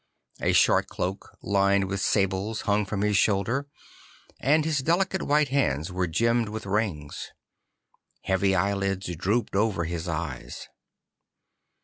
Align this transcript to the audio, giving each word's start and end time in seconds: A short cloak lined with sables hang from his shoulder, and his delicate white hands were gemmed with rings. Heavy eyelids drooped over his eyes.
A 0.41 0.51
short 0.53 0.87
cloak 0.87 1.37
lined 1.43 1.83
with 1.87 1.99
sables 2.01 2.61
hang 2.61 2.87
from 2.87 3.01
his 3.01 3.15
shoulder, 3.15 3.67
and 4.39 4.65
his 4.65 4.79
delicate 4.79 5.21
white 5.21 5.49
hands 5.49 5.91
were 5.91 6.07
gemmed 6.07 6.49
with 6.49 6.65
rings. 6.65 7.29
Heavy 8.23 8.55
eyelids 8.55 9.15
drooped 9.15 9.55
over 9.55 9.83
his 9.83 10.07
eyes. 10.07 10.69